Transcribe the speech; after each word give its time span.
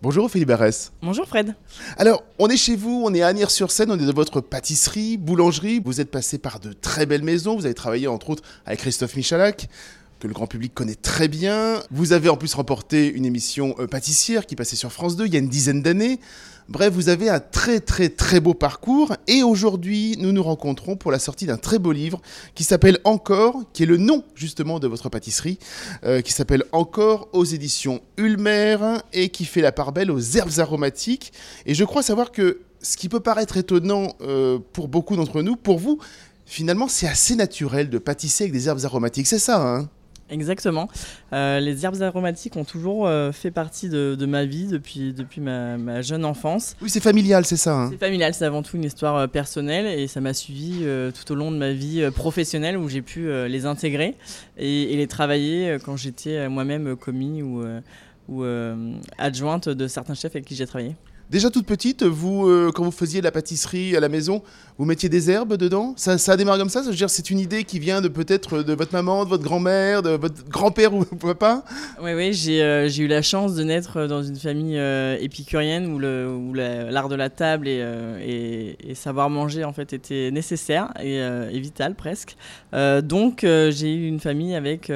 Bonjour 0.00 0.30
Philippe 0.30 0.46
Barès. 0.46 0.92
Bonjour 1.02 1.26
Fred. 1.26 1.56
Alors, 1.96 2.22
on 2.38 2.48
est 2.48 2.56
chez 2.56 2.76
vous, 2.76 3.02
on 3.04 3.12
est 3.14 3.22
à 3.22 3.26
Agnières-sur-Seine, 3.26 3.90
on 3.90 3.98
est 3.98 4.06
dans 4.06 4.12
votre 4.12 4.40
pâtisserie, 4.40 5.16
boulangerie. 5.16 5.82
Vous 5.84 6.00
êtes 6.00 6.12
passé 6.12 6.38
par 6.38 6.60
de 6.60 6.72
très 6.72 7.04
belles 7.04 7.24
maisons. 7.24 7.56
Vous 7.56 7.64
avez 7.64 7.74
travaillé 7.74 8.06
entre 8.06 8.30
autres 8.30 8.44
avec 8.64 8.78
Christophe 8.78 9.16
Michalak, 9.16 9.68
que 10.18 10.26
le 10.26 10.34
grand 10.34 10.46
public 10.46 10.74
connaît 10.74 10.94
très 10.94 11.28
bien. 11.28 11.82
Vous 11.90 12.12
avez 12.12 12.28
en 12.28 12.36
plus 12.36 12.54
remporté 12.54 13.08
une 13.08 13.24
émission 13.24 13.74
euh, 13.78 13.86
pâtissière 13.86 14.46
qui 14.46 14.56
passait 14.56 14.76
sur 14.76 14.92
France 14.92 15.16
2 15.16 15.26
il 15.26 15.32
y 15.32 15.36
a 15.36 15.40
une 15.40 15.48
dizaine 15.48 15.82
d'années. 15.82 16.18
Bref, 16.68 16.92
vous 16.92 17.08
avez 17.08 17.30
un 17.30 17.40
très 17.40 17.80
très 17.80 18.10
très 18.10 18.40
beau 18.40 18.52
parcours 18.52 19.14
et 19.26 19.42
aujourd'hui 19.42 20.16
nous 20.18 20.32
nous 20.32 20.42
rencontrons 20.42 20.96
pour 20.96 21.10
la 21.10 21.18
sortie 21.18 21.46
d'un 21.46 21.56
très 21.56 21.78
beau 21.78 21.92
livre 21.92 22.20
qui 22.54 22.62
s'appelle 22.62 22.98
Encore, 23.04 23.62
qui 23.72 23.84
est 23.84 23.86
le 23.86 23.96
nom 23.96 24.22
justement 24.34 24.78
de 24.78 24.86
votre 24.86 25.08
pâtisserie, 25.08 25.58
euh, 26.04 26.20
qui 26.20 26.32
s'appelle 26.32 26.64
Encore 26.72 27.28
aux 27.32 27.44
éditions 27.44 28.02
Ulmer 28.18 28.76
et 29.14 29.30
qui 29.30 29.46
fait 29.46 29.62
la 29.62 29.72
part 29.72 29.92
belle 29.92 30.10
aux 30.10 30.20
herbes 30.20 30.58
aromatiques. 30.58 31.32
Et 31.64 31.74
je 31.74 31.84
crois 31.84 32.02
savoir 32.02 32.32
que 32.32 32.60
ce 32.82 32.96
qui 32.96 33.08
peut 33.08 33.20
paraître 33.20 33.56
étonnant 33.56 34.08
euh, 34.20 34.58
pour 34.72 34.88
beaucoup 34.88 35.16
d'entre 35.16 35.40
nous, 35.40 35.56
pour 35.56 35.78
vous, 35.78 35.98
finalement 36.44 36.88
c'est 36.88 37.08
assez 37.08 37.34
naturel 37.34 37.88
de 37.88 37.98
pâtisser 37.98 38.44
avec 38.44 38.52
des 38.52 38.68
herbes 38.68 38.84
aromatiques, 38.84 39.26
c'est 39.26 39.38
ça 39.38 39.66
hein? 39.66 39.88
Exactement. 40.30 40.88
Euh, 41.32 41.60
les 41.60 41.84
herbes 41.84 42.02
aromatiques 42.02 42.56
ont 42.56 42.64
toujours 42.64 43.06
euh, 43.06 43.32
fait 43.32 43.50
partie 43.50 43.88
de, 43.88 44.26
ma 44.26 44.44
vie 44.44 44.66
depuis, 44.66 45.12
depuis 45.12 45.40
ma, 45.40 46.02
jeune 46.02 46.24
enfance. 46.24 46.76
Oui, 46.82 46.90
c'est 46.90 47.00
familial, 47.00 47.44
c'est 47.44 47.56
ça. 47.56 47.74
Hein. 47.74 47.88
c'est 47.90 47.98
familial, 47.98 48.34
c'est 48.34 48.44
avant 48.44 48.62
tout 48.62 48.76
une 48.76 48.84
histoire 48.84 49.16
euh, 49.16 49.26
personnelle 49.26 49.86
et 49.86 50.06
ça 50.06 50.20
m'a 50.20 50.34
suivi 50.34 50.84
tout 51.14 51.32
au 51.32 51.34
long 51.34 51.50
de 51.50 51.56
ma 51.56 51.72
vie 51.72 52.08
professionnelle 52.14 52.76
où 52.76 52.88
j'ai 52.88 53.02
pu 53.02 53.28
les 53.48 53.66
intégrer 53.66 54.14
et, 54.56 54.96
les 54.96 55.06
travailler 55.06 55.78
quand 55.84 55.96
j'étais 55.96 56.48
moi-même 56.48 56.96
commis 56.96 57.42
ou, 57.42 57.62
ou 58.28 58.44
adjointe 59.18 59.68
de 59.68 59.86
certains 59.86 60.14
chefs 60.14 60.32
avec 60.32 60.44
qui 60.44 60.54
j'ai 60.54 60.66
travaillé. 60.66 60.94
Déjà 61.30 61.50
toute 61.50 61.66
petite, 61.66 62.04
vous, 62.04 62.48
euh, 62.48 62.72
quand 62.74 62.84
vous 62.84 62.90
faisiez 62.90 63.20
la 63.20 63.30
pâtisserie 63.30 63.94
à 63.94 64.00
la 64.00 64.08
maison, 64.08 64.42
vous 64.78 64.86
mettiez 64.86 65.10
des 65.10 65.30
herbes 65.30 65.58
dedans? 65.58 65.92
Ça, 65.98 66.16
ça 66.16 66.38
démarre 66.38 66.56
comme 66.56 66.70
ça? 66.70 66.82
C'est 67.08 67.28
une 67.28 67.38
idée 67.38 67.64
qui 67.64 67.78
vient 67.78 68.00
de 68.00 68.08
peut-être 68.08 68.62
de 68.62 68.72
votre 68.72 68.94
maman, 68.94 69.24
de 69.24 69.28
votre 69.28 69.42
grand-mère, 69.42 70.02
de 70.02 70.10
votre 70.10 70.48
grand-père 70.48 70.94
ou 70.94 71.04
papa? 71.20 71.64
Oui, 72.02 72.14
oui, 72.14 72.32
euh, 72.48 72.88
j'ai 72.88 73.02
eu 73.02 73.08
la 73.08 73.20
chance 73.20 73.54
de 73.54 73.62
naître 73.62 74.06
dans 74.06 74.22
une 74.22 74.36
famille 74.36 74.78
euh, 74.78 75.18
épicurienne 75.20 75.92
où 75.92 75.98
l'art 76.54 77.10
de 77.10 77.14
la 77.14 77.28
table 77.28 77.68
et, 77.68 78.76
et, 78.80 78.94
savoir 78.94 79.28
manger 79.28 79.64
en 79.64 79.74
fait 79.74 79.92
était 79.92 80.30
nécessaire 80.30 80.94
et, 80.98 81.60
vital 81.60 81.94
presque. 81.94 82.36
donc 82.72 83.40
j'ai 83.42 83.94
eu 83.94 84.06
une 84.06 84.20
famille 84.20 84.54
avec 84.54 84.90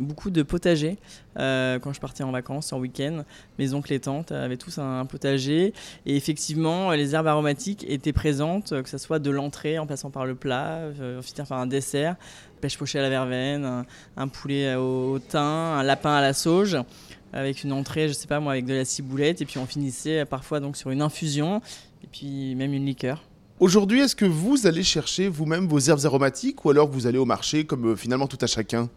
beaucoup 0.00 0.30
de 0.30 0.42
potagers. 0.42 0.96
quand 1.36 1.92
je 1.92 2.00
partais 2.00 2.24
en 2.24 2.32
vacances, 2.32 2.72
en 2.72 2.80
week-end. 2.80 3.24
Mes 3.58 3.74
oncles 3.74 3.92
et 3.92 4.00
tantes 4.00 4.32
avaient 4.32 4.56
tous 4.56 4.78
un 4.78 5.04
potager 5.06 5.51
et 5.52 6.16
effectivement, 6.16 6.92
les 6.92 7.14
herbes 7.14 7.26
aromatiques 7.26 7.84
étaient 7.88 8.12
présentes, 8.12 8.82
que 8.82 8.88
ce 8.88 8.98
soit 8.98 9.18
de 9.18 9.30
l'entrée 9.30 9.78
en 9.78 9.86
passant 9.86 10.10
par 10.10 10.26
le 10.26 10.34
plat, 10.34 10.76
euh, 10.76 11.22
finir 11.22 11.46
par 11.46 11.58
un 11.58 11.66
dessert, 11.66 12.16
pêche 12.60 12.78
pochée 12.78 12.98
à 12.98 13.02
la 13.02 13.10
verveine, 13.10 13.84
un, 14.16 14.28
poulet 14.28 14.74
au, 14.74 15.18
thym, 15.18 15.40
un 15.40 15.82
lapin 15.82 16.14
à 16.14 16.20
la 16.20 16.32
sauge 16.32 16.78
avec 17.32 17.64
une 17.64 17.72
entrée, 17.72 18.08
je 18.08 18.12
sais 18.12 18.26
pas 18.26 18.40
moi, 18.40 18.52
avec 18.52 18.66
de 18.66 18.74
la 18.74 18.84
ciboulette, 18.84 19.40
et 19.40 19.46
puis 19.46 19.58
on 19.58 19.66
finissait 19.66 20.24
parfois 20.26 20.60
donc 20.60 20.76
sur 20.76 20.90
une 20.90 21.00
infusion, 21.00 21.62
et 22.04 22.06
puis 22.06 22.54
même 22.54 22.74
une 22.74 22.84
liqueur. 22.84 23.24
Aujourd'hui, 23.58 24.00
est-ce 24.00 24.16
que 24.16 24.24
vous 24.24 24.66
allez 24.66 24.82
chercher 24.82 25.28
vous-même 25.28 25.66
vos 25.66 25.78
herbes 25.78 26.04
aromatiques, 26.04 26.64
ou 26.64 26.70
alors 26.70 26.88
vous 26.88 27.06
allez 27.06 27.18
au 27.18 27.24
marché 27.24 27.64
comme 27.64 27.92
euh, 27.92 27.96
finalement 27.96 28.26
tout 28.26 28.38
à 28.40 28.46
chacun? 28.46 28.90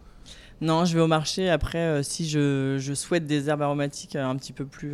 Non, 0.61 0.85
je 0.85 0.95
vais 0.95 1.01
au 1.01 1.07
marché. 1.07 1.49
Après, 1.49 1.77
euh, 1.77 2.03
si 2.03 2.27
je, 2.27 2.93
souhaite 2.95 3.25
des 3.25 3.49
herbes 3.49 3.61
aromatiques 3.61 4.15
un 4.15 4.35
petit 4.35 4.53
peu 4.53 4.65
plus 4.65 4.93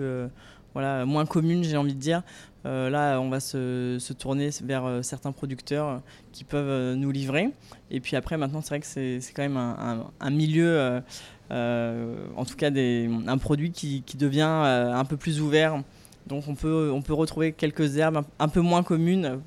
voilà, 0.74 1.06
moins 1.06 1.26
commune, 1.26 1.64
j'ai 1.64 1.78
envie 1.78 1.96
de 1.96 2.00
dire. 2.00 2.24
Euh, 2.66 2.90
là, 2.90 3.20
on 3.20 3.30
va 3.30 3.40
se, 3.40 4.14
tourner 4.14 4.50
vers 4.64 4.86
euh, 4.86 5.02
certains 5.02 5.32
producteurs 5.32 6.02
qui 6.32 6.44
peuvent 6.44 6.70
euh, 6.70 6.96
nous 6.96 7.12
livrer. 7.12 7.50
Et 7.90 8.00
puis 8.00 8.16
après, 8.16 8.38
maintenant, 8.38 8.62
c'est 8.62 8.70
vrai 8.70 8.80
que 8.80 8.86
c'est 8.86 9.34
quand 9.34 9.42
même 9.42 9.58
un, 9.58 10.30
milieu, 10.30 11.02
en 11.50 12.46
tout 12.46 12.56
cas 12.56 12.70
un 12.72 13.38
produit 13.38 13.72
qui, 13.72 14.04
devient 14.18 14.42
un 14.42 15.06
peu 15.06 15.18
plus 15.18 15.42
ouvert. 15.42 15.82
Donc 16.28 16.48
on 16.48 16.56
peut, 16.56 16.92
on 16.94 17.02
peut 17.02 17.14
retrouver 17.14 17.52
quelques 17.52 17.98
herbes 17.98 18.24
un 18.38 18.48
peu 18.48 18.62
moins 18.62 18.84
communes 18.84 19.42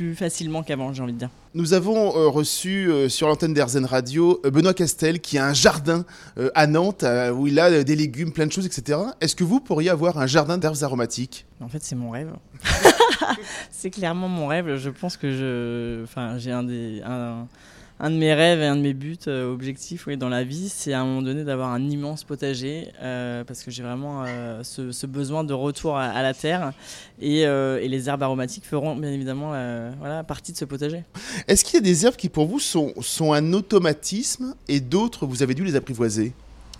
plus 0.00 0.14
facilement 0.14 0.62
qu'avant, 0.62 0.94
j'ai 0.94 1.02
envie 1.02 1.12
de 1.12 1.18
dire. 1.18 1.28
Nous 1.52 1.74
avons 1.74 2.16
euh, 2.16 2.28
reçu 2.28 2.90
euh, 2.90 3.10
sur 3.10 3.28
l'antenne 3.28 3.52
d'Airzen 3.52 3.84
Radio 3.84 4.40
euh, 4.46 4.50
Benoît 4.50 4.72
Castel 4.72 5.20
qui 5.20 5.36
a 5.36 5.46
un 5.46 5.52
jardin 5.52 6.06
à 6.54 6.66
Nantes 6.66 7.04
où 7.34 7.46
il 7.46 7.60
a 7.60 7.84
des 7.84 7.96
légumes, 7.96 8.32
plein 8.32 8.46
de 8.46 8.52
choses, 8.52 8.64
etc. 8.64 8.98
Est-ce 9.20 9.36
que 9.36 9.44
vous 9.44 9.60
pourriez 9.60 9.90
avoir 9.90 10.16
un 10.18 10.26
jardin 10.26 10.56
d'herbes 10.56 10.82
aromatiques? 10.82 11.44
En 11.60 11.68
fait, 11.68 11.82
c'est 11.82 11.96
mon 11.96 12.10
rêve. 12.10 12.32
c'est 13.70 13.90
clairement 13.90 14.28
mon 14.28 14.46
rêve. 14.46 14.76
Je 14.76 14.88
pense 14.88 15.18
que 15.18 15.32
je, 15.32 16.02
enfin, 16.04 16.38
j'ai 16.38 16.50
un 16.50 16.62
des, 16.62 17.02
un, 17.04 17.46
un 18.00 18.10
de 18.10 18.16
mes 18.16 18.32
rêves 18.32 18.60
et 18.60 18.66
un 18.66 18.76
de 18.76 18.80
mes 18.80 18.94
buts, 18.94 19.18
euh, 19.28 19.52
objectifs 19.52 20.08
dans 20.08 20.30
la 20.30 20.42
vie, 20.42 20.70
c'est 20.70 20.94
à 20.94 21.02
un 21.02 21.04
moment 21.04 21.22
donné 21.22 21.44
d'avoir 21.44 21.68
un 21.68 21.90
immense 21.90 22.24
potager 22.24 22.88
euh, 23.02 23.44
parce 23.44 23.62
que 23.62 23.70
j'ai 23.70 23.82
vraiment 23.82 24.24
euh, 24.26 24.62
ce, 24.64 25.06
besoin 25.06 25.44
de 25.44 25.52
retour 25.52 25.98
à, 25.98 26.22
la 26.22 26.32
terre 26.32 26.72
et, 27.20 27.44
les 27.90 28.08
herbes 28.08 28.22
aromatiques 28.22 28.64
feront 28.64 28.96
bien 28.96 29.10
évidemment 29.10 29.52
partie 30.26 30.52
de 30.52 30.56
ce 30.56 30.64
potager. 30.64 31.04
Est-ce 31.46 31.64
qu'il 31.64 31.74
y 31.74 31.78
a 31.78 31.80
des 31.82 32.06
herbes 32.06 32.16
qui 32.16 32.28
pour 32.28 32.46
vous 32.46 32.60
sont 32.60 33.32
un 33.32 33.52
automatisme 33.52 34.54
et 34.68 34.80
d'autres 34.80 35.26
vous 35.26 35.42
avez 35.42 35.54
dû 35.54 35.64
les 35.64 35.76
apprivoiser? 35.76 36.32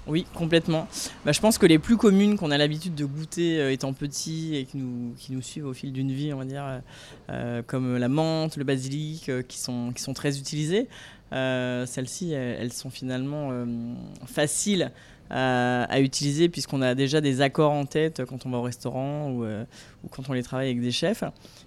Oui, 0.07 0.27
complètement. 0.35 0.89
Bah, 1.25 1.33
je 1.33 1.41
pense 1.41 1.59
que 1.59 1.67
les 1.67 1.79
plus 1.79 1.97
communes 1.97 2.37
qu'on 2.37 2.51
a 2.51 2.59
l'habitude 2.59 2.95
de 2.95 3.05
goûter 3.05 3.61
euh, 3.61 3.73
étant 3.73 3.93
petits 3.93 4.57
et 4.57 4.65
qui 4.65 4.79
nous, 4.79 5.15
qui 5.17 5.33
nous 5.33 5.43
suivent 5.43 5.67
au 5.67 5.75
fil 5.75 5.93
d'une 5.93 6.11
vie, 6.11 6.33
on 6.33 6.39
va 6.39 6.45
dire, 6.45 6.65
euh, 6.65 6.79
euh, 7.31 7.63
comme 7.67 7.97
la 7.97 8.09
menthe, 8.09 8.57
le 8.57 8.65
basilic, 8.65 9.31
qui, 9.47 9.59
sont, 9.59 9.93
qui 9.95 10.03
sont 10.03 10.15
très 10.15 10.39
utilisées, 10.39 10.89
celles-ci, 11.33 12.33
elles, 12.33 12.73
sont 12.73 12.91
finalement 12.91 13.51
faciles 14.27 14.91
à, 15.31 16.01
utiliser 16.01 16.49
puisqu'on 16.49 16.83
a 16.83 16.95
déjà 16.95 17.21
des 17.21 17.41
accords 17.41 17.73
en 17.73 17.85
tête 17.85 18.23
quand 18.29 18.47
on 18.47 18.51
va 18.51 18.59
au 18.59 18.63
restaurant 18.63 19.31
ou, 19.31 19.45
ou, 19.45 20.09
quand 20.11 20.29
on 20.29 20.33
les 20.33 20.43
travaille 20.43 20.69
avec 20.69 20.81
des 20.81 20.91
chefs. 20.91 21.23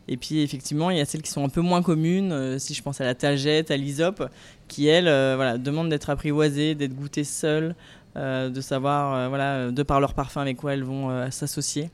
Et 0.08 0.18
puis 0.18 0.42
effectivement, 0.42 0.90
il 0.90 0.98
y 0.98 1.02
a 1.02 1.06
celles 1.06 1.22
qui 1.22 1.32
sont 1.32 1.46
un 1.46 1.50
peu 1.50 1.62
moins 1.62 1.82
communes, 1.82 2.60
si 2.60 2.74
je 2.74 2.82
pense 2.82 3.00
à 3.00 3.06
la 3.06 3.16
tagette, 3.16 3.72
à 3.72 3.78
l'isope, 3.78 4.30
qui 4.68 4.88
elles 4.88 5.06
voilà, 5.36 5.58
demandent 5.58 5.90
d'être 5.90 6.10
apprivoisées, 6.10 6.76
d'être 6.76 6.94
goûtées 6.94 7.24
seules. 7.24 7.76
Euh, 8.16 8.50
de 8.50 8.62
savoir, 8.62 9.16
euh, 9.16 9.28
voilà, 9.28 9.72
de 9.72 9.84
par 9.84 10.00
leur 10.00 10.14
parfum 10.14 10.42
avec 10.42 10.58
quoi 10.58 10.74
elles 10.74 10.84
vont 10.84 11.10
euh, 11.10 11.32
s'associer. 11.32 11.90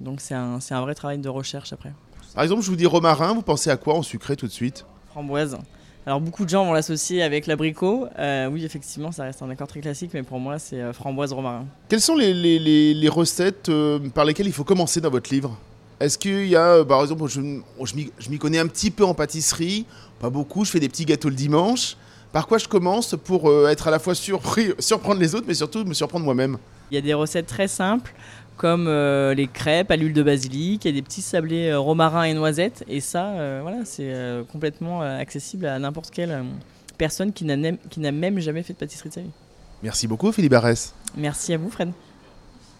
Donc 0.00 0.20
c'est 0.20 0.34
un, 0.34 0.60
un, 0.70 0.80
vrai 0.80 0.94
travail 0.94 1.18
de 1.18 1.28
recherche 1.28 1.72
après. 1.72 1.92
Par 2.34 2.44
exemple, 2.44 2.62
je 2.62 2.70
vous 2.70 2.76
dis 2.76 2.86
romarin, 2.86 3.34
vous 3.34 3.42
pensez 3.42 3.70
à 3.70 3.76
quoi 3.76 3.94
en 3.94 4.02
sucré 4.02 4.36
tout 4.36 4.46
de 4.46 4.52
suite? 4.52 4.86
Framboise. 5.08 5.58
Alors 6.06 6.20
beaucoup 6.20 6.44
de 6.44 6.50
gens 6.50 6.64
vont 6.64 6.72
l'associer 6.72 7.22
avec 7.22 7.46
l'abricot. 7.46 8.08
oui, 8.50 8.64
effectivement, 8.64 9.10
ça 9.10 9.24
reste 9.24 9.42
un 9.42 9.50
accord 9.50 9.68
très 9.68 9.80
classique, 9.80 10.10
mais 10.12 10.22
pour 10.22 10.38
moi, 10.38 10.58
c'est 10.58 10.92
framboise 10.92 11.32
romarin. 11.32 11.64
Quelles 11.88 12.00
sont 12.00 12.16
les, 12.16 12.34
les, 12.34 12.92
les, 12.92 13.08
recettes 13.08 13.70
par 14.14 14.24
lesquelles 14.24 14.46
il 14.46 14.52
faut 14.52 14.64
commencer 14.64 15.00
dans 15.00 15.10
votre 15.10 15.32
livre? 15.32 15.58
Est-ce 16.00 16.18
qu'il 16.18 16.46
y 16.46 16.56
a, 16.56 16.84
par 16.84 17.00
exemple, 17.00 17.26
je, 17.28 17.40
je 18.18 18.30
m'y 18.30 18.38
connais 18.38 18.58
un 18.58 18.66
petit 18.66 18.90
peu 18.90 19.04
en 19.04 19.14
pâtisserie, 19.14 19.86
pas 20.20 20.28
beaucoup, 20.30 20.64
je 20.64 20.70
fais 20.70 20.80
des 20.80 20.88
petits 20.88 21.04
gâteaux 21.04 21.28
le 21.28 21.34
dimanche. 21.34 21.96
Par 22.34 22.48
quoi 22.48 22.58
je 22.58 22.66
commence 22.66 23.14
pour 23.22 23.48
euh, 23.48 23.68
être 23.68 23.86
à 23.86 23.92
la 23.92 24.00
fois 24.00 24.14
surpris, 24.16 24.72
surprendre 24.80 25.20
les 25.20 25.36
autres, 25.36 25.44
mais 25.46 25.54
surtout 25.54 25.84
me 25.84 25.94
surprendre 25.94 26.24
moi-même? 26.24 26.58
Il 26.90 26.96
y 26.96 26.98
a 26.98 27.00
des 27.00 27.14
recettes 27.14 27.46
très 27.46 27.68
simples 27.68 28.12
comme 28.56 28.86
euh, 28.88 29.34
les 29.34 29.46
crêpes 29.46 29.90
à 29.90 29.96
l'huile 29.96 30.12
de 30.12 30.22
basilic, 30.22 30.84
il 30.84 30.88
y 30.88 30.90
a 30.90 30.94
des 30.94 31.02
petits 31.02 31.22
sablés 31.22 31.68
euh, 31.68 31.78
romarin 31.78 32.24
et 32.24 32.34
noisettes, 32.34 32.84
et 32.88 33.00
ça, 33.00 33.60
voilà, 33.62 33.84
c'est 33.84 34.14
complètement 34.50 35.02
accessible 35.02 35.66
à 35.66 35.78
n'importe 35.78 36.10
quelle 36.10 36.44
personne 36.98 37.32
qui 37.32 37.44
n'a 37.44 38.12
même 38.12 38.38
jamais 38.38 38.62
fait 38.62 38.72
de 38.72 38.78
pâtisserie 38.78 39.08
de 39.08 39.14
sa 39.14 39.20
vie. 39.20 39.30
Merci 39.82 40.06
beaucoup 40.06 40.32
Philippe 40.32 40.54
Arès. 40.54 40.94
Merci 41.16 41.52
à 41.52 41.58
vous 41.58 41.70
Fred. 41.70 41.92